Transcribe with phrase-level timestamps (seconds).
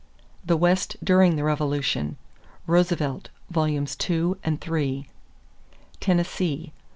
[0.43, 2.17] =The West during the Revolution.=
[2.65, 3.95] Roosevelt, Vols.
[4.09, 5.07] II and III.
[5.99, 6.73] =Tennessee.